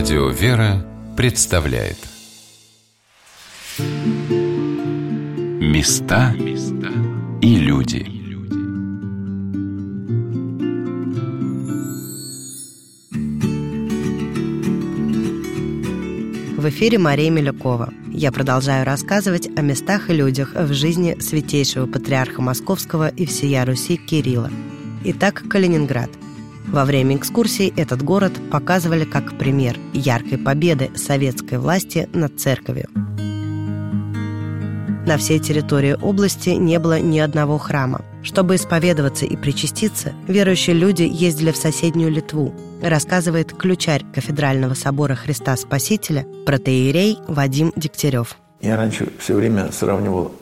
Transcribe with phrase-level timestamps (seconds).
[0.00, 0.82] Радио «Вера»
[1.14, 1.98] представляет
[5.60, 6.34] Места
[7.42, 8.06] и люди
[16.56, 17.92] В эфире Мария Милюкова.
[18.10, 23.98] Я продолжаю рассказывать о местах и людях в жизни святейшего патриарха Московского и всея Руси
[23.98, 24.50] Кирилла.
[25.04, 26.08] Итак, Калининград–
[26.72, 32.88] во время экскурсий этот город показывали как пример яркой победы советской власти над церковью.
[35.06, 38.04] На всей территории области не было ни одного храма.
[38.22, 45.56] Чтобы исповедоваться и причаститься, верующие люди ездили в соседнюю Литву, рассказывает ключарь кафедрального собора Христа
[45.56, 48.36] Спасителя протеерей Вадим Дегтярев.
[48.60, 50.32] Я раньше все время сравнивал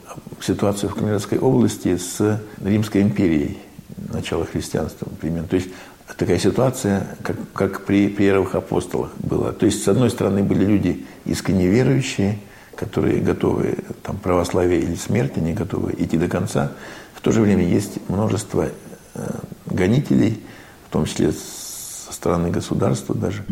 [0.41, 3.57] ситуацию в Калининградской области с Римской империей
[4.13, 5.47] начала христианства примерно.
[5.47, 5.69] То есть
[6.17, 9.51] такая ситуация, как, как при первых апостолах была.
[9.51, 12.39] То есть, с одной стороны, были люди искренне верующие,
[12.75, 16.71] которые готовы там, православие или смерти, не готовы идти до конца.
[17.13, 18.69] В то же время есть множество
[19.15, 19.19] э,
[19.65, 20.41] гонителей,
[20.87, 23.43] в том числе со стороны государства даже.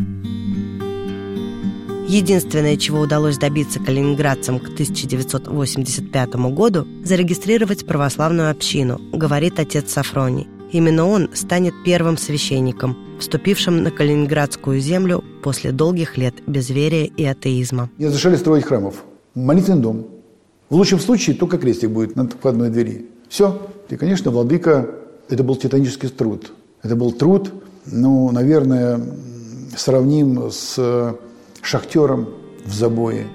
[2.08, 10.48] Единственное, чего удалось добиться калининградцам к 1985 году– зарегистрировать православную общину, говорит отец Сафроний.
[10.70, 17.90] Именно он станет первым священником, вступившим на Калининградскую землю после долгих лет безверия и атеизма.
[17.98, 19.04] Не разрешали строить храмов.
[19.34, 20.06] Молитвенный дом.
[20.68, 23.06] В лучшем случае только крестик будет над входной двери.
[23.28, 23.60] Все.
[23.88, 24.90] И, конечно, владыка,
[25.28, 26.52] это был титанический труд.
[26.82, 27.52] Это был труд,
[27.86, 29.00] ну, наверное,
[29.76, 31.16] сравним с
[31.62, 32.28] шахтером
[32.64, 33.26] в забое.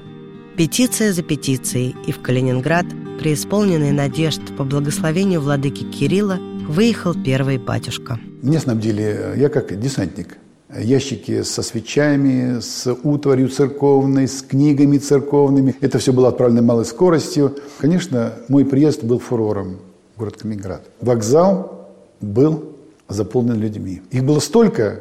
[0.56, 2.86] Петиция за петицией, и в Калининград,
[3.20, 8.20] преисполненный надежд по благословению владыки Кирилла, выехал первый батюшка.
[8.42, 10.38] Мне снабдили, я как десантник,
[10.76, 15.76] ящики со свечами, с утварью церковной, с книгами церковными.
[15.82, 17.56] Это все было отправлено малой скоростью.
[17.78, 19.78] Конечно, мой приезд был фурором
[20.16, 20.84] в город Калининград.
[21.02, 21.90] Вокзал
[22.22, 22.76] был
[23.08, 24.02] заполнен людьми.
[24.12, 25.00] Их было столько,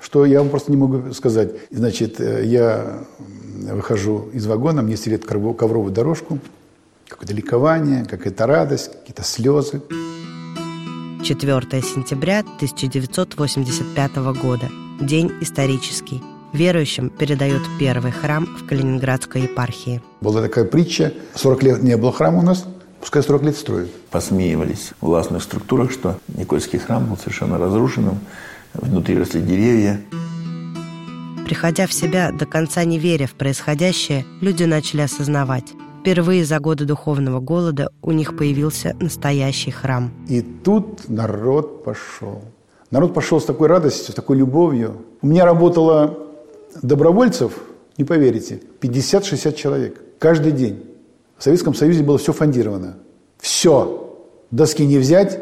[0.00, 1.50] что я вам просто не могу сказать.
[1.70, 3.04] Значит, я
[3.72, 6.38] выхожу из вагона, мне стелят ковровую дорожку,
[7.06, 9.82] какое-то ликование, какая-то радость, какие-то слезы.
[11.22, 14.70] 4 сентября 1985 года.
[15.00, 16.22] День исторический.
[16.54, 20.02] Верующим передают первый храм в Калининградской епархии.
[20.22, 21.12] Была такая притча.
[21.34, 22.64] 40 лет не было храма у нас,
[23.00, 23.90] пускай 40 лет строят.
[24.10, 28.20] Посмеивались в властных структурах, что Никольский храм был совершенно разрушенным.
[28.72, 30.00] Внутри росли деревья.
[31.44, 36.86] Приходя в себя, до конца не веря в происходящее, люди начали осознавать– Впервые за годы
[36.86, 40.10] духовного голода у них появился настоящий храм.
[40.28, 42.42] И тут народ пошел.
[42.90, 45.04] Народ пошел с такой радостью, с такой любовью.
[45.20, 46.18] У меня работало
[46.80, 47.52] добровольцев,
[47.98, 50.86] не поверите, 50-60 человек каждый день.
[51.36, 52.96] В Советском Союзе было все фондировано.
[53.38, 54.16] Все.
[54.50, 55.38] Доски не взять,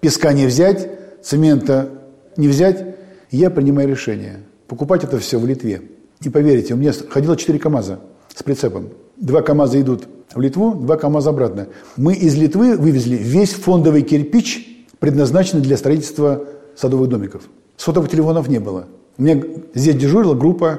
[0.00, 0.90] песка не взять,
[1.22, 1.90] цемента
[2.38, 2.96] не взять.
[3.30, 5.82] И я принимаю решение покупать это все в Литве.
[6.20, 8.00] Не поверите, у меня ходило 4 КАМАЗа
[8.34, 8.88] с прицепом.
[9.20, 11.68] Два КАМАЗа идут в Литву, два КАМАЗа обратно.
[11.96, 16.44] Мы из Литвы вывезли весь фондовый кирпич, предназначенный для строительства
[16.76, 17.42] садовых домиков.
[17.76, 18.86] Сотовых телефонов не было.
[19.16, 19.42] У меня
[19.74, 20.78] здесь дежурила группа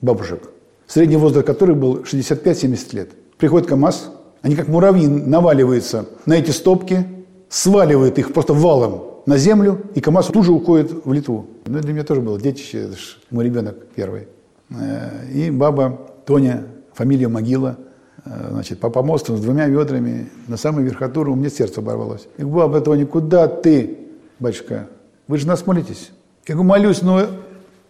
[0.00, 0.50] бабушек,
[0.86, 3.10] средний возраст которых был 65-70 лет.
[3.36, 7.06] Приходит КАМАЗ, они как муравьи наваливаются на эти стопки,
[7.50, 11.46] сваливают их просто валом на землю, и КАМАЗ тут же уходит в Литву.
[11.66, 12.90] Ну, для меня тоже было детище,
[13.30, 14.28] мой ребенок первый.
[14.70, 17.76] Э, и баба Тоня фамилия Могила,
[18.24, 22.28] э, значит, по помосту с двумя ведрами на самую верхотуру, у меня сердце оборвалось.
[22.38, 23.98] Я говорю, баба Тоня, куда ты,
[24.38, 24.88] батюшка?
[25.28, 26.10] Вы же нас молитесь.
[26.46, 27.26] Я говорю, молюсь, но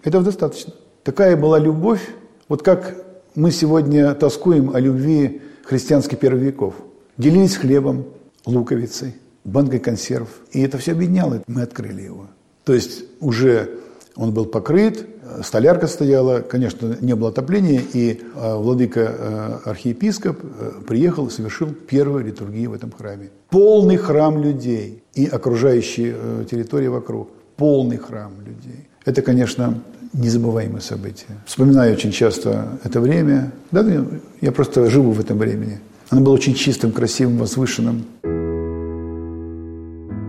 [0.02, 0.72] этого достаточно.
[1.02, 2.10] Такая была любовь,
[2.48, 2.94] вот как
[3.34, 6.74] мы сегодня тоскуем о любви христианских первых веков.
[7.16, 8.06] Делились хлебом,
[8.46, 9.14] луковицей,
[9.44, 10.28] банкой консерв.
[10.52, 11.42] И это все объединяло.
[11.46, 12.26] Мы открыли его.
[12.64, 13.70] То есть уже
[14.16, 15.06] он был покрыт,
[15.42, 21.68] столярка стояла, конечно, не было отопления, и а, владыка а, архиепископ э, приехал и совершил
[21.68, 23.30] первую литургию в этом храме.
[23.50, 27.30] Полный храм людей и окружающие э, территории вокруг.
[27.56, 28.88] Полный храм людей.
[29.04, 29.80] Это, конечно,
[30.12, 31.28] незабываемое событие.
[31.46, 33.52] Вспоминаю очень часто это время.
[33.70, 33.84] Да,
[34.40, 35.80] я просто живу в этом времени.
[36.10, 38.04] Оно было очень чистым, красивым, возвышенным.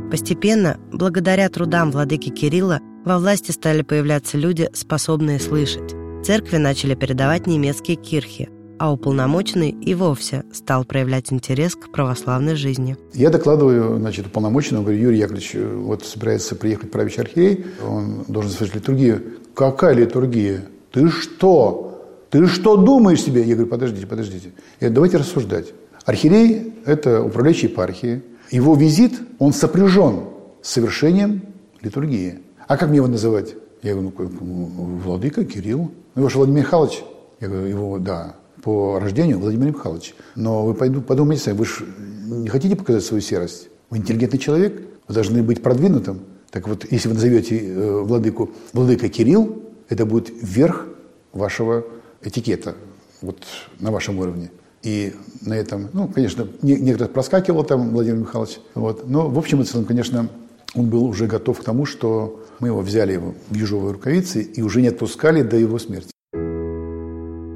[0.09, 5.93] Постепенно, благодаря трудам владыки Кирилла, во власти стали появляться люди, способные слышать.
[6.25, 8.49] Церкви начали передавать немецкие кирхи,
[8.79, 12.97] а уполномоченный и вовсе стал проявлять интерес к православной жизни.
[13.13, 18.75] Я докладываю, значит, уполномоченному, говорю, Юрий Яковлевич, вот собирается приехать правящий архиерей, он должен совершить
[18.75, 19.21] литургию.
[19.53, 20.65] Какая литургия?
[20.91, 22.25] Ты что?
[22.31, 23.43] Ты что думаешь себе?
[23.43, 24.51] Я говорю, подождите, подождите.
[24.79, 25.67] Я говорю, давайте рассуждать.
[26.05, 28.23] Архиерей– это управляющий епархии.
[28.51, 30.25] Его визит, он сопряжен
[30.61, 31.43] с совершением
[31.81, 32.39] литургии.
[32.67, 33.55] А как мне его называть?
[33.81, 34.65] Я говорю, ну,
[35.03, 35.91] владыка Кирилл.
[36.15, 37.03] Ну, его же Владимир Михайлович.
[37.39, 40.15] Я говорю, его, да, по рождению Владимир Михайлович.
[40.35, 41.85] Но вы подумайте, вы же
[42.25, 43.69] не хотите показать свою серость?
[43.89, 46.21] Вы интеллигентный человек, вы должны быть продвинутым.
[46.49, 50.87] Так вот, если вы назовете э, владыку владыка Кирилл, это будет верх
[51.33, 51.85] вашего
[52.23, 52.75] этикета,
[53.21, 53.43] вот
[53.79, 54.49] на вашем уровне.
[54.81, 58.59] И на этом, ну, конечно, некоторых проскакивал там Владимир Михайлович.
[58.73, 59.07] Вот.
[59.07, 60.29] Но в общем и целом, конечно,
[60.75, 64.81] он был уже готов к тому, что мы его взяли в ежовые рукавицы и уже
[64.81, 66.11] не отпускали до его смерти.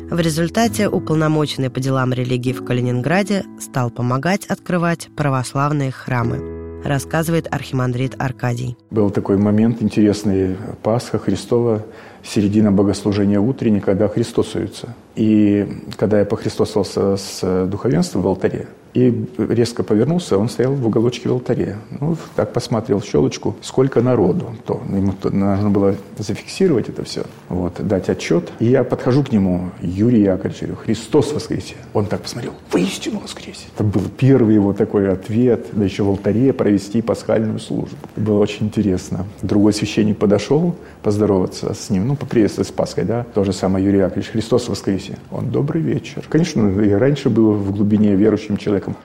[0.09, 8.15] В результате уполномоченный по делам религии в Калининграде стал помогать открывать православные храмы, рассказывает архимандрит
[8.17, 8.75] Аркадий.
[8.89, 11.85] Был такой момент интересный, Пасха Христова,
[12.23, 14.95] середина богослужения утренней, когда Христосуются.
[15.19, 15.67] И
[15.97, 21.33] когда я похристосовался с духовенством в алтаре, и резко повернулся, он стоял в уголочке в
[21.33, 21.77] алтаре.
[21.99, 24.55] Ну, так посмотрел в щелочку, сколько народу.
[24.65, 28.51] То, ему то, нужно было зафиксировать это все, вот, дать отчет.
[28.59, 31.75] И я подхожу к нему, Юрий Яковлевич, говорю, Христос воскресе.
[31.93, 33.65] Он так посмотрел, воистину воскресе.
[33.75, 37.97] Это был первый его такой ответ, да еще в алтаре провести пасхальную службу.
[38.15, 39.25] Было очень интересно.
[39.41, 43.25] Другой священник подошел поздороваться с ним, ну, поприветствовать с Пасхой, да.
[43.33, 45.08] То же самое Юрий Яковлевич, Христос воскресе.
[45.31, 46.23] Он, добрый вечер.
[46.29, 48.95] Конечно, и раньше был в глубине верующим человеком, человеком.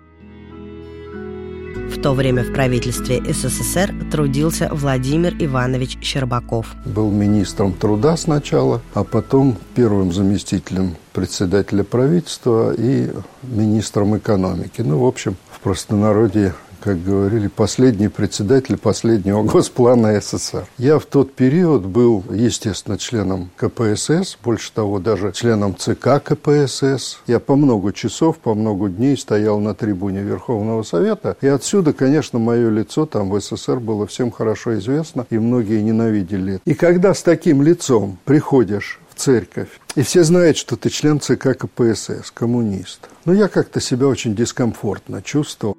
[1.91, 6.75] В то время в правительстве СССР трудился Владимир Иванович Щербаков.
[6.85, 13.11] Был министром труда сначала, а потом первым заместителем председателя правительства и
[13.43, 14.83] министром экономики.
[14.83, 16.53] Ну, в общем, в простонародье
[16.85, 20.67] как говорили, последний председатель последнего госплана СССР.
[20.77, 27.21] Я в тот период был, естественно, членом КПСС, больше того, даже членом ЦК КПСС.
[27.27, 32.39] Я по много часов, по много дней стоял на трибуне Верховного Совета, и отсюда, конечно,
[32.39, 36.61] мое лицо там в СССР было всем хорошо известно, и многие ненавидели.
[36.67, 39.69] И когда с таким лицом приходишь в церковь.
[39.95, 43.09] И все знают, что ты член ЦК КПСС, коммунист.
[43.25, 45.79] Но я как-то себя очень дискомфортно чувствовал.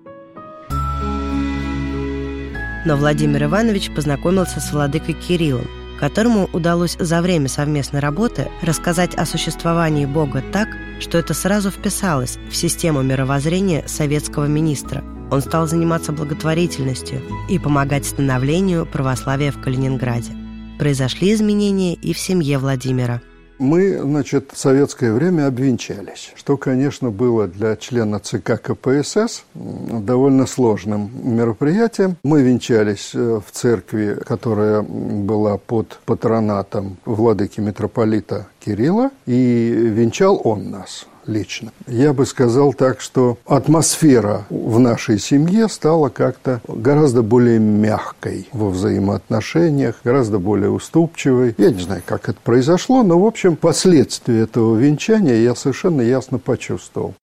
[2.86, 5.68] Но Владимир Иванович познакомился с владыкой Кириллом,
[6.00, 12.38] которому удалось за время совместной работы рассказать о существовании Бога так, что это сразу вписалось
[12.50, 15.04] в систему мировоззрения советского министра.
[15.32, 20.32] Он стал заниматься благотворительностью и помогать становлению православия в Калининграде.
[20.78, 23.22] Произошли изменения и в семье Владимира–
[23.58, 31.10] мы, значит, в советское время обвенчались, что, конечно, было для члена ЦК КПСС довольно сложным
[31.24, 32.18] мероприятием.
[32.24, 40.72] Мы венчались э, в церкви, которая была под патронатом владыки митрополита Кирилла, и венчал он
[40.72, 41.72] нас лично.
[41.88, 48.70] Я бы сказал так, что атмосфера в нашей семье стала как-то гораздо более мягкой во
[48.70, 51.56] взаимоотношениях, гораздо более уступчивой.
[51.58, 56.40] Я не знаю, как это произошло, но, в общем, последствия этого венчания я совершенно ясно
[56.40, 57.16] почувствовал.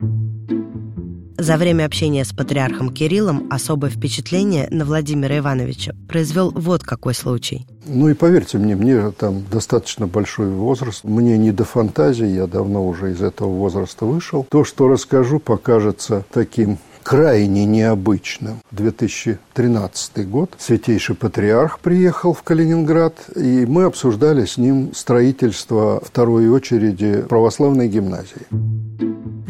[1.38, 7.66] За время общения с патриархом Кириллом особое впечатление на Владимира Ивановича произвел вот какой случай.
[7.86, 12.86] Ну и поверьте мне, мне там достаточно большой возраст, мне не до фантазии, я давно
[12.86, 14.46] уже из этого возраста вышел.
[14.50, 18.60] То, что расскажу, покажется таким крайне необычным.
[18.70, 27.24] 2013 год Святейший Патриарх приехал в Калининград, и мы обсуждали с ним строительство второй очереди
[27.28, 28.46] православной гимназии.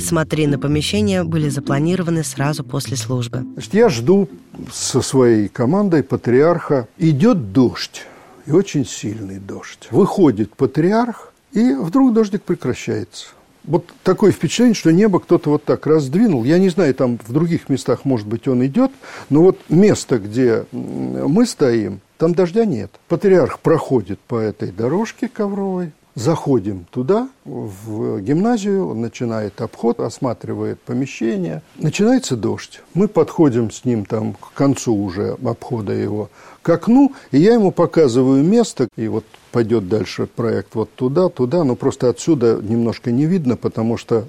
[0.02, 3.44] Смотри на помещения были запланированы сразу после службы.
[3.70, 4.28] Я жду
[4.72, 6.88] со своей командой патриарха.
[6.98, 8.06] Идет дождь,
[8.46, 9.88] и очень сильный дождь.
[9.90, 13.28] Выходит патриарх, и вдруг дождик прекращается.
[13.64, 16.42] Вот такое впечатление, что небо кто-то вот так раздвинул.
[16.42, 18.90] Я не знаю, там в других местах, может быть, он идет,
[19.30, 22.90] но вот место, где мы стоим, там дождя нет.
[23.06, 31.62] Патриарх проходит по этой дорожке ковровой, Заходим туда, в гимназию, он начинает обход, осматривает помещение.
[31.76, 32.82] Начинается дождь.
[32.92, 36.28] Мы подходим с ним там к концу уже обхода его
[36.62, 41.62] к окну, и я ему показываю место, и вот пойдет дальше проект вот туда, туда,
[41.64, 44.24] но просто отсюда немножко не видно, потому что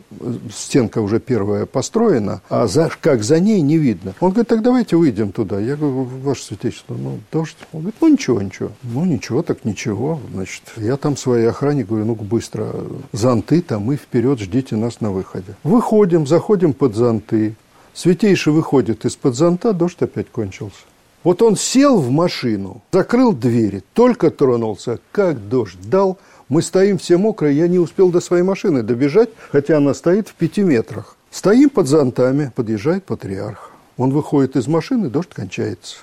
[0.53, 4.13] стенка уже первая построена, а за, как за ней не видно.
[4.19, 5.59] Он говорит, так давайте выйдем туда.
[5.59, 7.55] Я говорю, ваше святейшество, ну, дождь.
[7.71, 8.71] Он говорит, ну, ничего, ничего.
[8.83, 10.19] Ну, ничего, так ничего.
[10.33, 12.73] Значит, я там своей охране говорю, ну, быстро,
[13.13, 15.55] зонты там и вперед, ждите нас на выходе.
[15.63, 17.55] Выходим, заходим под зонты.
[17.93, 20.81] Святейший выходит из-под зонта, дождь опять кончился.
[21.23, 26.17] Вот он сел в машину, закрыл двери, только тронулся, как дождь дал,
[26.49, 30.33] Мы стоим все мокрые, я не успел до своей машины добежать, хотя она стоит в
[30.33, 31.15] пяти метрах.
[31.31, 33.71] Стоим под зонтами, подъезжает патриарх.
[33.97, 35.97] Он выходит из машины, дождь кончается.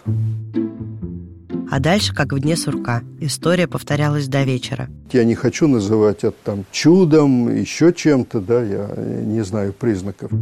[1.70, 4.88] А дальше, как в дне сурка, история повторялась до вечера.
[5.12, 10.32] Я не хочу называть это там чудом, еще чем-то, да, я не знаю признаков.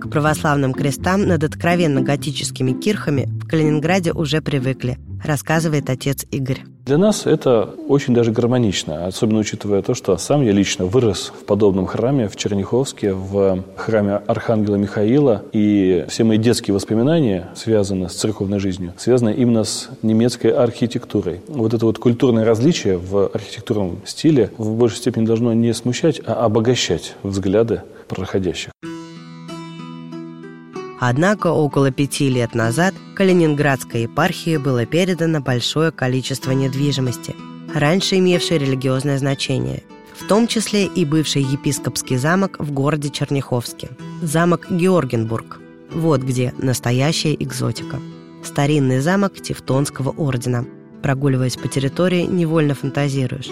[0.00, 6.60] К православным крестам над откровенно готическими кирхами в Калининграде уже привыкли, рассказывает отец Игорь.
[6.86, 11.44] Для нас это очень даже гармонично, особенно учитывая то, что сам я лично вырос в
[11.44, 18.14] подобном храме в Черняховске, в храме Архангела Михаила, и все мои детские воспоминания, связанные с
[18.14, 21.40] церковной жизнью, связаны именно с немецкой архитектурой.
[21.46, 26.44] Вот это вот культурное различие в архитектурном стиле в большей степени должно не смущать, а
[26.44, 28.72] обогащать взгляды проходящих.
[31.00, 37.34] Однако около пяти лет назад Калининградской епархии было передано большое количество недвижимости,
[37.74, 39.82] раньше имевшей религиозное значение,
[40.14, 43.88] в том числе и бывший епископский замок в городе Черняховске,
[44.20, 45.58] замок Георгенбург.
[45.90, 47.98] Вот где настоящая экзотика.
[48.44, 50.66] Старинный замок Тевтонского ордена.
[51.02, 53.48] Прогуливаясь по территории, невольно фантазируешь.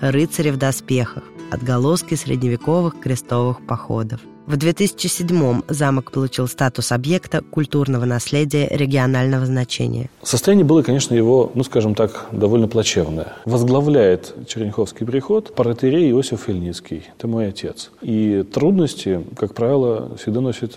[0.00, 4.20] Рыцари в доспехах, отголоски средневековых крестовых походов.
[4.44, 10.10] В 2007-м замок получил статус объекта культурного наследия регионального значения.
[10.22, 13.34] Состояние было, конечно, его, ну, скажем так, довольно плачевное.
[13.44, 17.04] Возглавляет Черняховский приход протерей Иосиф Ильницкий.
[17.16, 17.92] Это мой отец.
[18.02, 20.76] И трудности, как правило, всегда носят,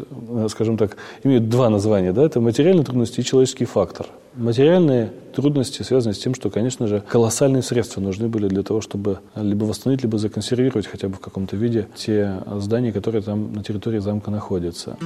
[0.50, 2.14] скажем так, имеют два названия.
[2.14, 2.24] Да?
[2.24, 4.06] Это материальные трудности и человеческий фактор.
[4.38, 9.20] Материальные трудности связаны с тем, что, конечно же, колоссальные средства нужны были для того, чтобы
[9.36, 14.00] либо восстановить, либо законсервировать хотя бы в каком-то виде те здания, которые там на территории
[14.00, 14.98] замка находятся.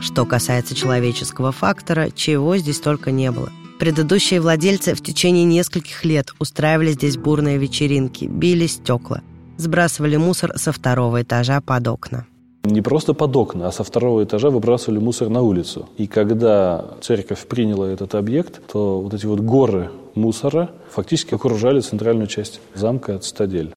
[0.00, 3.50] Что касается человеческого фактора, чего здесь только не было.
[3.78, 9.22] Предыдущие владельцы в течение нескольких лет устраивали здесь бурные вечеринки, били стекла,
[9.56, 12.26] сбрасывали мусор со второго этажа под окна
[12.66, 15.88] не просто под окна, а со второго этажа выбрасывали мусор на улицу.
[15.96, 22.26] И когда церковь приняла этот объект, то вот эти вот горы мусора фактически окружали центральную
[22.26, 23.72] часть замка Цитадель.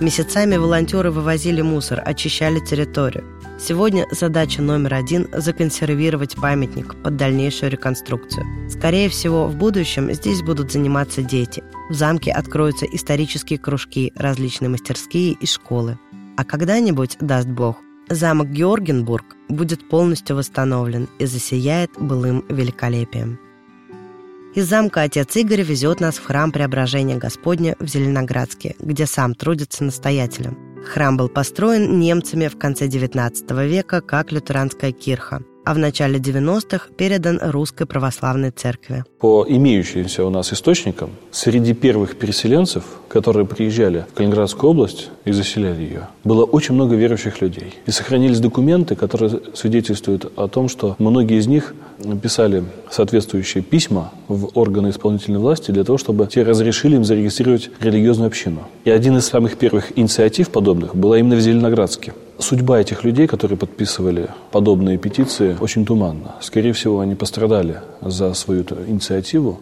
[0.00, 3.24] Месяцами волонтеры вывозили мусор, очищали территорию.
[3.58, 8.44] Сегодня задача номер один– законсервировать памятник под дальнейшую реконструкцию.
[8.68, 11.62] Скорее всего, в будущем здесь будут заниматься дети.
[11.88, 15.96] В замке откроются исторические кружки, различные мастерские и школы.
[16.36, 17.76] А когда-нибудь, даст Бог,
[18.08, 23.38] замок Георгенбург будет полностью восстановлен и засияет былым великолепием.
[24.54, 29.82] Из замка отец Игорь везет нас в храм Преображения Господня в Зеленоградске, где сам трудится
[29.82, 30.56] настоятелем.
[30.84, 36.88] Храм был построен немцами в конце XIX века как лютеранская кирха– а в начале 90-х
[36.96, 39.04] передан Русской Православной Церкви.
[39.18, 45.82] По имеющимся у нас источникам, среди первых переселенцев, которые приезжали в Калининградскую область и заселяли
[45.82, 47.74] ее, было очень много верующих людей.
[47.86, 51.74] И сохранились документы, которые свидетельствуют о том, что многие из них
[52.22, 58.28] писали соответствующие письма в органы исполнительной власти для того, чтобы те разрешили им зарегистрировать религиозную
[58.28, 58.64] общину.
[58.84, 62.12] И один из самых первых инициатив подобных была именно в Зеленоградске.
[62.38, 66.34] Судьба этих людей, которые подписывали подобные петиции, очень туманна.
[66.40, 69.60] Скорее всего, они пострадали за свою инициативу.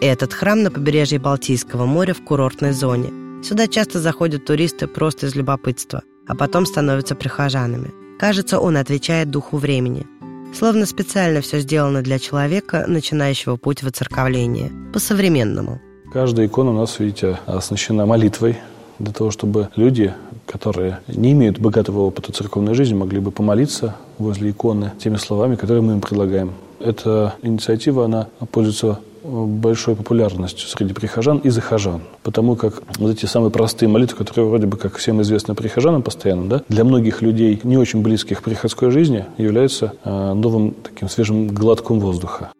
[0.00, 3.10] Этот храм на побережье Балтийского моря в курортной зоне.
[3.44, 7.90] Сюда часто заходят туристы просто из любопытства, а потом становятся прихожанами.
[8.18, 10.06] Кажется, он отвечает духу времени.
[10.54, 14.70] Словно специально все сделано для человека, начинающего путь в оцерковление.
[14.92, 15.80] По-современному.
[16.12, 18.58] Каждая икона у нас, видите, оснащена молитвой,
[18.98, 20.14] для того, чтобы люди,
[20.46, 25.82] которые не имеют богатого опыта церковной жизни, могли бы помолиться возле иконы теми словами, которые
[25.82, 26.52] мы им предлагаем.
[26.80, 32.02] Эта инициатива, она пользуется большой популярностью среди прихожан и захожан.
[32.22, 36.48] Потому как вот эти самые простые молитвы, которые вроде бы как всем известны прихожанам постоянно,
[36.48, 41.48] да, для многих людей, не очень близких к приходской жизни, являются э, новым таким свежим
[41.48, 42.50] глотком воздуха.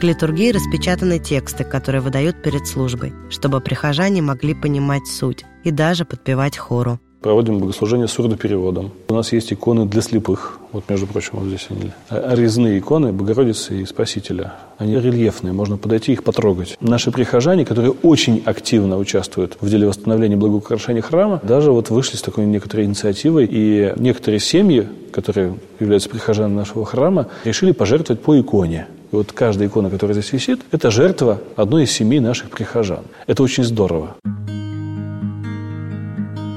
[0.00, 6.06] К литургии распечатаны тексты, которые выдают перед службой, чтобы прихожане могли понимать суть и даже
[6.06, 6.98] подпевать хору.
[7.20, 8.92] Проводим богослужение сурдопереводом.
[9.10, 10.58] У нас есть иконы для слепых.
[10.72, 11.90] Вот, между прочим, вот здесь они.
[12.08, 14.54] Резные иконы Богородицы и Спасителя.
[14.78, 16.78] Они рельефные, можно подойти их потрогать.
[16.80, 22.22] Наши прихожане, которые очень активно участвуют в деле восстановления благоукрашения храма, даже вот вышли с
[22.22, 23.46] такой некоторой инициативой.
[23.50, 28.86] И некоторые семьи, которые являются прихожанами нашего храма, решили пожертвовать по иконе.
[29.12, 33.04] И вот каждая икона, которая здесь висит, это жертва одной из семей наших прихожан.
[33.26, 34.16] Это очень здорово.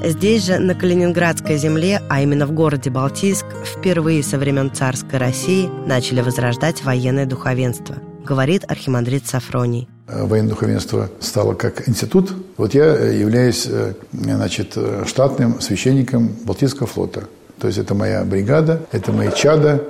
[0.05, 5.69] Здесь же, на Калининградской земле, а именно в городе Балтийск, впервые со времен царской России
[5.87, 7.95] начали возрождать военное духовенство.
[8.25, 9.87] говорит архимандрит Сафроний.
[10.07, 12.33] Э, военное духовенство стало как институт.
[12.57, 17.23] Вот я э, являюсь э, значит, штатным священником Балтийского флота.
[17.59, 19.81] То есть это моя бригада, это мои чада.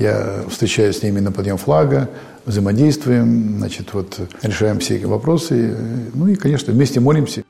[0.00, 2.08] Я встречаюсь с ними на подъем флага,
[2.46, 5.76] взаимодействуем, значит, вот, решаем все вопросы.
[6.14, 7.42] Ну и, конечно, вместе молимся.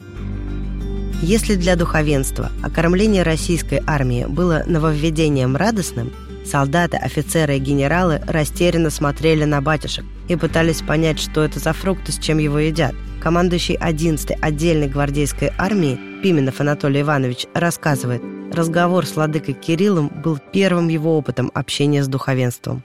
[1.23, 6.13] Если для духовенства окормление российской армии было нововведением радостным,
[6.45, 12.11] солдаты, офицеры и генералы растерянно смотрели на батюшек и пытались понять, что это за фрукты,
[12.11, 12.97] с чем его едят.
[13.23, 20.89] Командующий 11-й отдельной гвардейской армии Пименов Анатолий Иванович рассказывает, разговор с владыкой Кириллом был первым
[20.89, 22.83] его опытом общения с духовенством.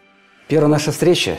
[0.48, 1.38] Первая наша встреча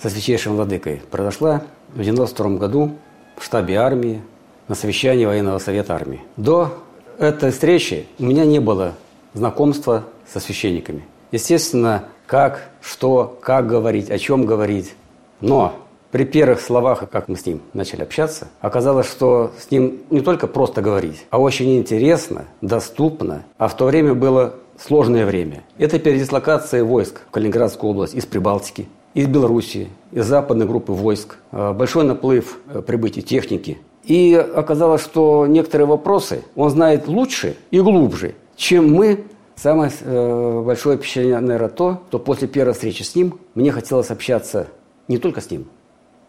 [0.00, 1.62] со святейшим владыкой произошла
[1.94, 2.96] в 92 году
[3.36, 4.22] в штабе армии
[4.68, 6.20] на совещании военного совета армии.
[6.36, 6.78] До
[7.18, 8.94] этой встречи у меня не было
[9.34, 11.04] знакомства со священниками.
[11.32, 14.94] Естественно, как, что, как говорить, о чем говорить.
[15.40, 15.74] Но
[16.10, 20.46] при первых словах, как мы с ним начали общаться, оказалось, что с ним не только
[20.46, 23.44] просто говорить, а очень интересно, доступно.
[23.58, 25.64] А в то время было сложное время.
[25.76, 31.72] Это передислокация войск в Калининградскую область из Прибалтики, из Белоруссии, из западной группы войск, э,
[31.72, 38.34] большой наплыв э, прибытия техники, и оказалось, что некоторые вопросы он знает лучше и глубже,
[38.56, 39.24] чем мы.
[39.54, 44.68] Самое э, большое впечатление, наверное, то, что после первой встречи с ним мне хотелось общаться
[45.08, 45.66] не только с ним,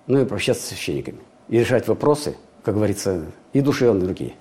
[0.08, 1.20] но и пообщаться с священниками.
[1.50, 4.34] И решать вопросы, как говорится, и душевные, и другие.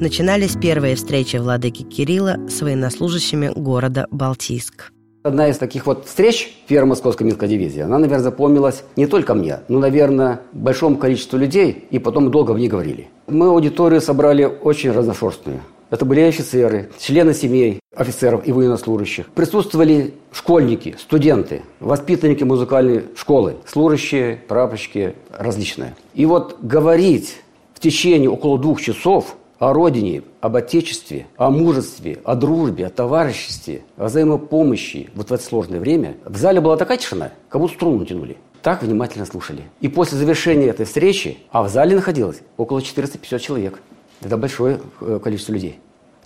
[0.00, 4.90] Начинались первые встречи владыки Кирилла с военнослужащими города Балтийск.
[5.22, 9.60] Одна из таких вот встреч первой московской минской дивизии, она, наверное, запомнилась не только мне,
[9.68, 13.08] но, наверное, большому количеству людей, и потом долго в ней говорили.
[13.28, 15.60] Мы аудиторию собрали очень разношерстную.
[15.90, 19.28] Это были офицеры, члены семей офицеров и военнослужащих.
[19.30, 25.94] Присутствовали школьники, студенты, воспитанники музыкальной школы, служащие, прапорщики, различные.
[26.14, 27.40] И вот говорить
[27.74, 33.82] в течение около двух часов о родине, об отечестве, о мужестве, о дружбе, о товариществе,
[33.96, 38.04] о взаимопомощи вот в это сложное время, в зале была такая тишина, как будто струну
[38.04, 38.38] тянули.
[38.62, 39.62] Так внимательно слушали.
[39.80, 43.80] И после завершения этой встречи, а в зале находилось около 450 человек,
[44.20, 45.78] это большое э, количество людей,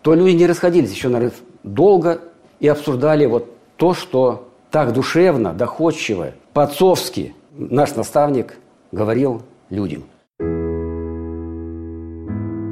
[0.02, 2.20] то люди не расходились еще, наверное, долго
[2.60, 8.58] и обсуждали вот то, что так душевно, доходчиво, по-отцовски наш наставник
[8.92, 10.04] говорил людям–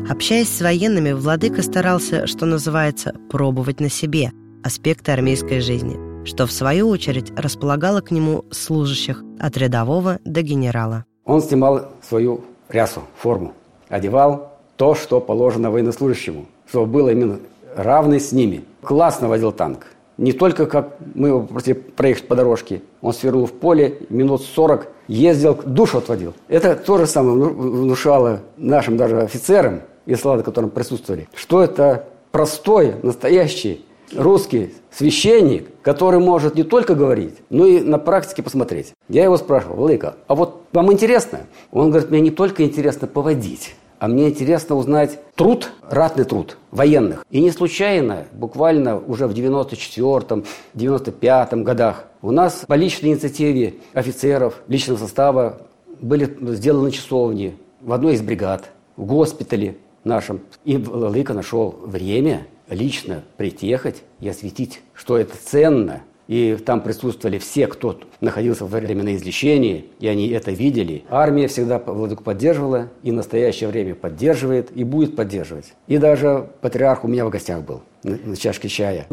[0.07, 6.53] Общаясь с военными, Владыка старался, что называется, пробовать на себе аспекты армейской жизни, что в
[6.53, 11.07] свою очередь располагало к нему служащих от рядового до генерала.
[11.25, 13.55] Он снимал свою рясу, форму,
[13.89, 17.39] одевал то, что положено военнослужащему, чтобы было именно
[17.77, 18.65] равный с ними.
[18.83, 19.87] Классно водил танк.
[20.17, 22.83] Не только как мы его просто проехать по дорожке.
[23.01, 26.35] Он свернул в поле, минут 40 ездил, душу отводил.
[26.49, 32.95] Это то же самое внушало нашим даже офицерам, и слова, которым присутствовали, что это простой,
[33.03, 33.85] настоящий
[34.15, 38.93] русский священник, который может не только говорить, но и на практике посмотреть.
[39.09, 41.41] Я его спрашивал, Владыка, а вот вам интересно?
[41.73, 47.25] Он говорит, мне не только интересно поводить, а мне интересно узнать труд, ратный труд военных.
[47.31, 54.63] И не случайно, буквально уже в 94-м, 95-м годах у нас по личной инициативе офицеров,
[54.69, 55.61] личного состава
[56.01, 60.41] были сделаны часовни в одной из бригад, в госпитале, нашим.
[60.65, 66.03] И Владыка нашел время лично притехать и осветить, что это ценно.
[66.27, 71.05] И там присутствовали все, кто находился во время на излечении, и они это видели.
[71.11, 75.75] Армия всегда Владыку поддерживала, и в настоящее время поддерживает, и будет поддерживать.
[75.87, 79.07] И даже патриарх у меня в гостях был на, на чашке чая.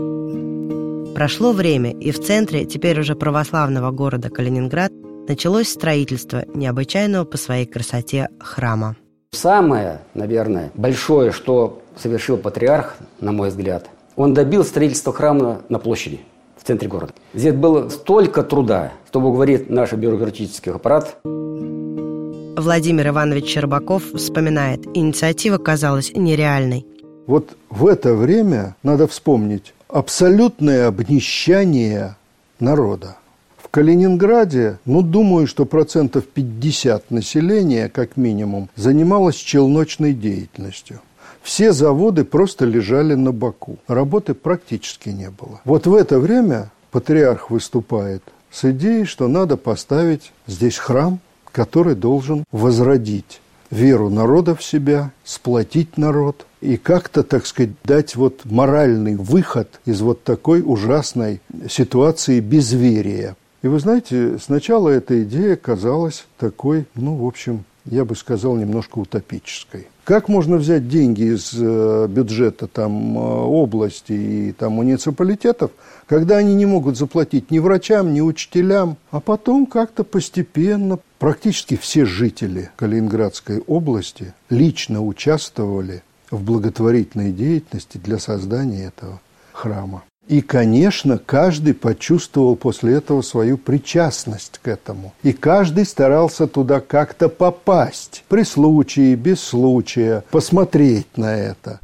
[1.13, 4.91] Прошло время, и в центре, теперь уже православного города Калининград,
[5.28, 8.95] началось строительство необычайного по своей красоте храма.
[9.32, 16.21] Самое, наверное, большое, что совершил патриарх, на мой взгляд, он добил строительство храма на площади
[16.62, 17.13] в центре города.
[17.34, 21.17] Здесь было столько труда, что говорит наш бюрократический аппарат.
[21.24, 26.86] Владимир Иванович Щербаков вспоминает, инициатива казалась нереальной.
[27.28, 32.15] Вот в это время надо вспомнить абсолютное обнищание
[32.60, 33.15] народа.
[33.71, 41.00] Калининграде, ну, думаю, что процентов 50 населения, как минимум, занималось челночной деятельностью.
[41.41, 43.77] Все заводы просто лежали на боку.
[43.88, 45.62] Работы практически не было.
[45.65, 51.19] Вот в это время патриарх выступает с идеей, что надо поставить здесь храм,
[51.51, 58.41] который должен возродить веру народа в себя, сплотить народ и как-то, так сказать, дать вот
[58.45, 63.36] моральный выход из вот такой ужасной ситуации безверия.
[63.62, 68.99] И вы знаете, сначала эта идея казалась такой, ну, в общем, я бы сказал, немножко
[68.99, 69.87] утопической.
[70.03, 75.71] Как можно взять деньги из э, бюджета там, э, области и там, муниципалитетов,
[76.07, 82.05] когда они не могут заплатить ни врачам, ни учителям, а потом как-то постепенно практически все
[82.05, 89.21] жители Калининградской области лично участвовали в благотворительной деятельности для создания этого
[89.53, 90.03] храма.
[90.31, 95.13] И, конечно, каждый почувствовал после этого свою причастность к этому.
[95.23, 98.23] И каждый старался туда как-то попасть.
[98.29, 101.81] При случае, без случая, посмотреть на это.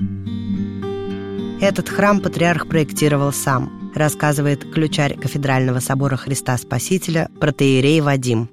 [1.59, 8.47] Этот храм патриарх проектировал сам, рассказывает ключарь кафедрального собора Христа Спасителя протеерей Вадим.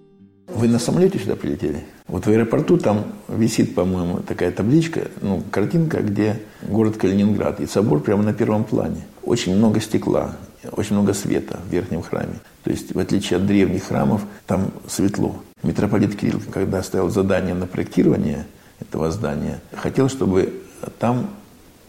[0.49, 1.85] Вы на самолете сюда прилетели?
[2.07, 8.01] Вот в аэропорту там висит, по-моему, такая табличка, ну, картинка, где город Калининград и собор
[8.01, 9.07] прямо на первом плане.
[9.23, 10.37] Очень много стекла,
[10.73, 12.41] очень много света в верхнем храме.
[12.63, 15.37] То есть, в отличие от древних храмов, там светло.
[15.63, 18.45] Митрополит Кирилл, когда ставил задание на проектирование
[18.81, 20.53] этого здания, хотел, чтобы
[20.99, 21.31] там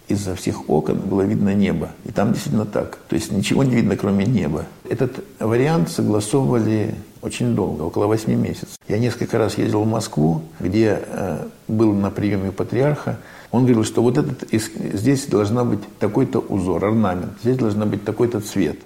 [0.08, 1.90] из-за всех окон было видно небо.
[2.06, 3.00] И там действительно так.
[3.10, 4.66] То есть ничего не видно, кроме неба.
[4.88, 8.78] Этот вариант согласовывали очень долго, около восьми месяцев.
[8.88, 13.18] Я несколько раз ездил в Москву, где э, был на приеме патриарха.
[13.52, 18.42] Он говорил, что вот этот, здесь должна быть такой-то узор, орнамент, здесь должна быть такой-то
[18.42, 18.78] цвет.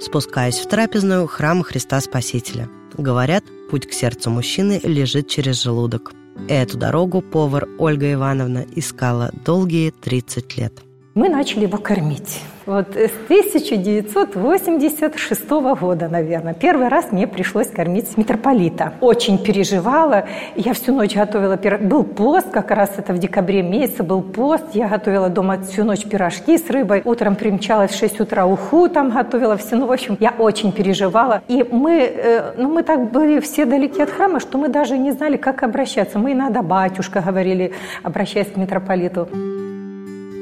[0.00, 2.68] Спускаясь в трапезную храма Христа Спасителя.
[2.96, 6.12] Говорят, путь к сердцу мужчины лежит через желудок–
[6.48, 10.82] Эту дорогу повар Ольга Ивановна искала долгие 30 лет.
[11.14, 12.42] Мы начали его кормить.
[12.66, 18.94] Вот с 1986 года, наверное, первый раз мне пришлось кормить митрополита.
[19.00, 20.26] Очень переживала.
[20.56, 21.78] Я всю ночь готовила пир...
[21.78, 24.64] Был пост, как раз это в декабре месяце был пост.
[24.72, 27.00] Я готовила дома всю ночь пирожки с рыбой.
[27.04, 29.76] Утром примчалась в 6 утра уху там готовила все.
[29.76, 31.42] Ну, в общем, я очень переживала.
[31.46, 35.12] И мы, э, ну, мы так были все далеки от храма, что мы даже не
[35.12, 36.18] знали, как обращаться.
[36.18, 37.72] Мы иногда батюшка говорили,
[38.02, 39.28] обращаясь к митрополиту.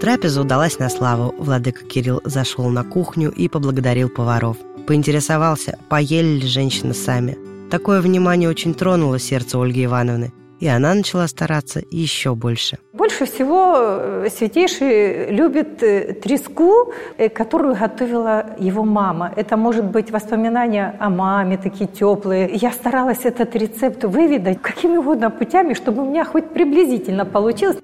[0.02, 1.32] Трапеза удалась на славу.
[1.38, 4.56] Владыка Кирилл зашел на кухню и поблагодарил поваров.
[4.84, 7.38] Поинтересовался, поели ли женщины сами.
[7.70, 12.78] Такое внимание очень тронуло сердце Ольги Ивановны, и она начала стараться еще больше.
[12.92, 19.32] Больше всего э, Святейший любит э, треску, э, которую готовила его мама.
[19.36, 22.50] Это может быть воспоминания о маме, такие теплые.
[22.54, 27.76] Я старалась этот рецепт выведать какими угодно путями, чтобы у меня хоть приблизительно получилось.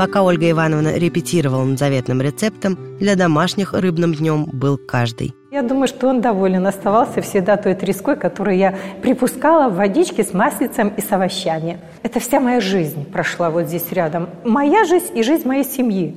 [0.00, 5.34] Пока Ольга Ивановна репетировала над заветным рецептом, для домашних рыбным днем был каждый.
[5.50, 10.32] Я думаю, что он доволен оставался всегда той треской, которую я припускала в водичке с
[10.32, 11.80] маслицем и с овощами.
[12.02, 14.30] Это вся моя жизнь прошла вот здесь рядом.
[14.42, 16.16] Моя жизнь и жизнь моей семьи.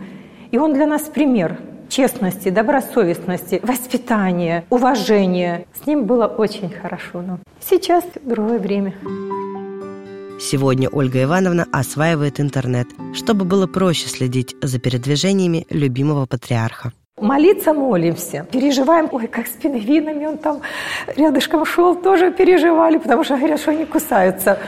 [0.51, 1.57] И он для нас пример
[1.89, 5.65] честности, добросовестности, воспитания, уважения.
[5.73, 7.21] С ним было очень хорошо.
[7.21, 8.93] Но сейчас другое время.
[10.43, 16.91] Сегодня Ольга Ивановна осваивает интернет, чтобы было проще следить за передвижениями любимого патриарха.
[17.17, 18.45] Молиться молимся.
[18.51, 20.61] Переживаем, ой, как с пингвинами он там
[21.15, 24.59] рядышком шел, тоже переживали, потому что говорят, что они кусаются.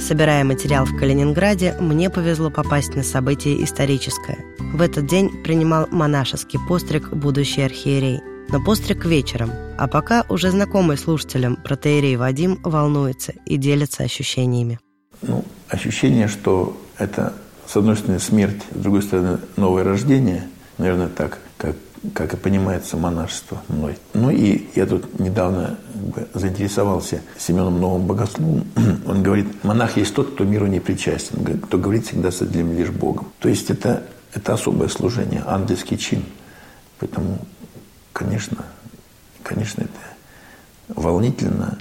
[0.00, 4.38] Собирая материал в Калининграде, мне повезло попасть на событие историческое.
[4.58, 10.96] В этот день принимал монашеский постриг будущий архиерей– но постриг вечером, а пока уже знакомый
[10.96, 14.78] слушателям протеерей Вадим волнуется и делится ощущениями.
[15.22, 17.34] Ну, ощущение, что это,
[17.66, 20.44] с одной стороны, смерть, с другой стороны, новое рождение,
[20.78, 21.76] наверное, так, как,
[22.14, 23.96] как и понимается монашество мной.
[24.14, 25.78] Ну и я тут недавно
[26.34, 28.64] заинтересовался Семеном Новым Богословом.
[29.06, 32.90] Он говорит, монах есть тот, кто миру не причастен, кто говорит всегда с одним лишь
[32.90, 33.32] Богом.
[33.40, 36.22] То есть это, это особое служение, ангельский чин.
[36.98, 37.38] Поэтому
[38.16, 38.64] конечно,
[39.42, 41.76] конечно, это волнительно.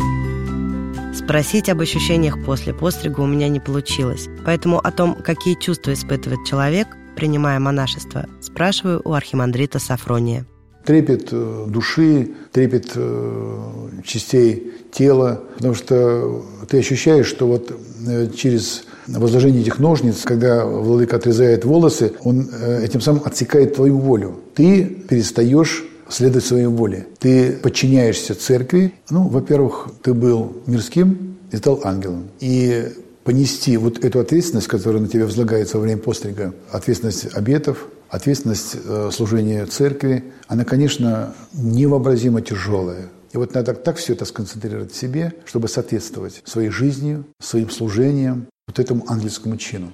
[1.15, 4.27] Спросить об ощущениях после пострига у меня не получилось.
[4.45, 10.45] Поэтому о том, какие чувства испытывает человек, принимая монашество, спрашиваю у архимандрита Сафрония.
[10.83, 17.71] Трепет э, души, трепет э, частей тела, потому что ты ощущаешь, что вот
[18.05, 22.49] э, через возложение этих ножниц, когда владыка отрезает волосы, он
[22.81, 24.41] этим самым отсекает твою волю.
[24.53, 27.07] Ты перестаешь следовать своей воле.
[27.19, 28.93] Ты подчиняешься церкви.
[29.09, 32.27] Ну, во-первых, ты был мирским и стал ангелом.
[32.39, 32.91] И
[33.23, 39.09] понести вот эту ответственность, которая на тебя возлагается во время пострига, ответственность обетов, ответственность э,
[39.11, 43.09] служения церкви, она, конечно, невообразимо тяжелая.
[43.33, 48.45] И вот надо так все это сконцентрировать в себе, чтобы соответствовать своей жизнью, своим служением,
[48.67, 49.91] вот этому ангельскому чину.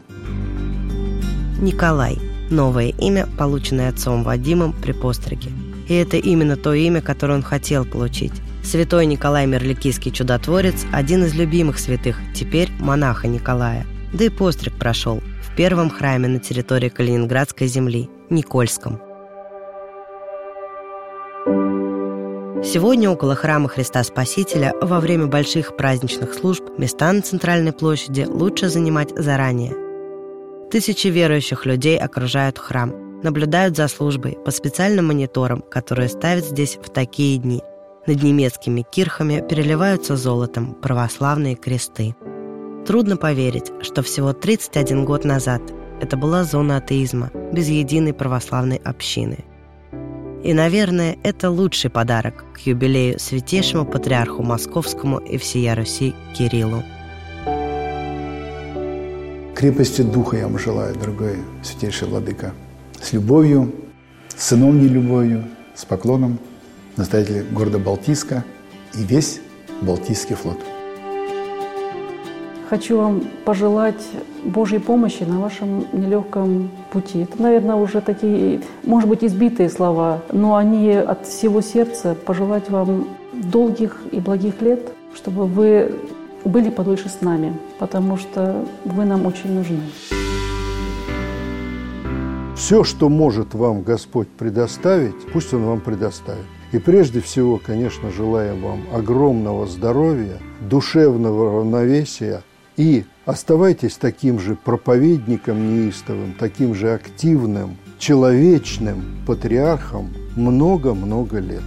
[1.61, 2.19] Николай.
[2.49, 5.51] Новое имя, полученное отцом Вадимом при постриге–
[5.91, 8.31] И это именно то имя, которое он хотел получить.
[8.63, 13.85] Святой Николай Мерликийский чудотворец– один из любимых святых, теперь монаха Николая.
[14.13, 19.01] Да и постриг прошел в первом храме на территории Калининградской земли– Никольском.
[22.63, 28.69] Сегодня около храма Христа Спасителя во время больших праздничных служб места на центральной площади лучше
[28.69, 29.75] занимать заранее.
[30.71, 36.89] Тысячи верующих людей окружают храм, наблюдают за службой по специальным мониторам, которые ставят здесь в
[36.89, 37.61] такие дни.
[38.07, 42.15] Над немецкими кирхами переливаются золотом православные кресты.
[42.85, 45.61] Трудно поверить, что всего 31 год назад
[46.01, 49.45] это была зона атеизма, без единой православной общины–
[50.43, 56.83] и, наверное, это лучший подарок к юбилею святейшему патриарху Московскому и всея Руси Кириллу.
[59.55, 62.53] Крепости духа я вам желаю, дорогой святейший владыка.
[63.01, 63.71] С любовью,
[64.29, 66.37] с сыновней любовью, с поклоном
[66.97, 68.43] настоятель города Балтийска
[68.93, 69.41] и весь
[69.81, 70.59] Балтийский флот.
[72.69, 74.01] Хочу вам пожелать
[74.45, 77.23] Божьей помощи на вашем нелегком пути.
[77.23, 83.07] Это, наверное, уже такие, может быть, избитые слова, но они от всего сердца пожелать вам
[83.33, 85.91] долгих и благих лет, чтобы вы
[86.45, 89.81] были подольше с нами, потому что вы нам очень нужны.
[92.63, 96.45] Все, что может вам Господь предоставить, пусть Он вам предоставит.
[96.71, 100.37] И прежде всего, конечно, желаем вам огромного здоровья,
[100.69, 102.43] душевного равновесия–
[102.77, 111.63] и оставайтесь таким же проповедником неистовым, таким же активным, человечным патриархом много-много лет.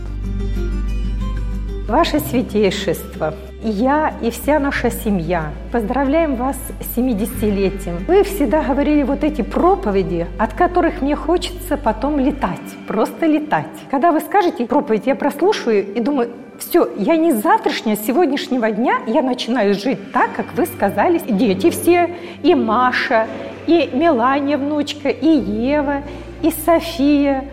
[1.87, 8.05] Ваше Святейшество, я и вся наша семья поздравляем вас с 70-летием.
[8.07, 13.67] Вы всегда говорили вот эти проповеди, от которых мне хочется потом летать, просто летать.
[13.91, 18.99] Когда вы скажете проповедь, я прослушаю и думаю, все, я не завтрашнего, с сегодняшнего дня
[19.07, 21.19] я начинаю жить так, как вы сказали.
[21.27, 22.11] Дети все,
[22.43, 23.27] и Маша,
[23.67, 26.03] и Мелания внучка, и Ева,
[26.43, 27.45] и София,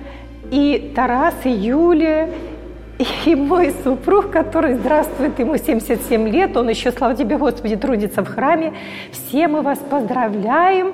[0.51, 2.29] и Тарас, и Юлия,
[3.25, 8.27] и мой супруг, который здравствует, ему 77 лет, он еще, слава тебе, Господи, трудится в
[8.27, 8.73] храме.
[9.11, 10.93] Все мы вас поздравляем.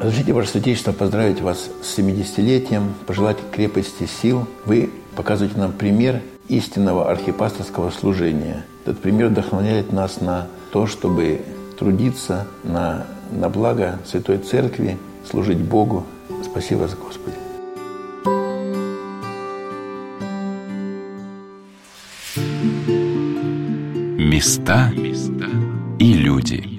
[0.00, 4.46] Разрешите, Ваше Святейшество, поздравить вас с 70-летием, пожелать крепости сил.
[4.66, 8.64] Вы показываете нам пример истинного архипасторского служения.
[8.84, 11.42] Этот пример вдохновляет нас на то, чтобы
[11.78, 14.98] трудиться на, на благо Святой Церкви,
[15.30, 16.04] служить Богу.
[16.44, 17.43] Спасибо вас, Господи.
[24.34, 24.90] Места
[26.00, 26.73] и люди.